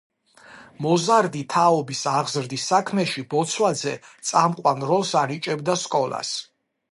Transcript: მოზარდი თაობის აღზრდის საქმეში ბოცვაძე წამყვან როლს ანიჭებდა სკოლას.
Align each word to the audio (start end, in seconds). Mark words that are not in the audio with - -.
მოზარდი 0.85 1.41
თაობის 1.55 1.99
აღზრდის 2.11 2.65
საქმეში 2.71 3.25
ბოცვაძე 3.35 3.93
წამყვან 4.31 4.83
როლს 4.93 5.15
ანიჭებდა 5.25 5.77
სკოლას. 5.85 6.33